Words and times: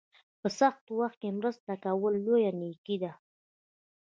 په 0.41 0.47
سخت 0.59 0.83
وخت 0.99 1.17
کې 1.21 1.29
مرسته 1.39 1.71
کول 1.83 2.13
لویه 2.25 2.51
نیکي 2.59 2.97
ده. 3.03 3.11